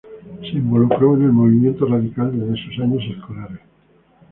[0.39, 3.59] Se involucró en el movimiento radical desde sus años escolares.